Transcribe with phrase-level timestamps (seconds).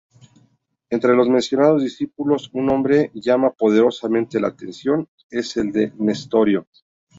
[0.89, 6.67] Entre los mencionados discípulos, un nombre llama poderosamente la atención, es el de Nestorio.